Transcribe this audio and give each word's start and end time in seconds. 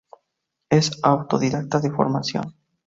Es 0.71 0.89
autodidacta 1.03 1.79
de 1.79 1.91
formación. 1.91 2.55